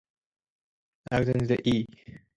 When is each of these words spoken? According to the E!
According 1.11 1.41
to 1.41 1.45
the 1.57 1.69
E! 1.69 1.85